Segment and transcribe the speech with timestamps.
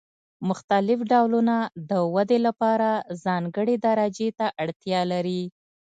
[0.49, 1.55] مختلف ډولونه
[1.89, 2.89] د ودې لپاره
[3.23, 5.43] ځانګړې درجې ته اړتیا لري.